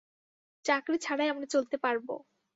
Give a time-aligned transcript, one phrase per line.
[0.65, 2.07] চাকরি ছাড়াই আমরা চলতে পারব।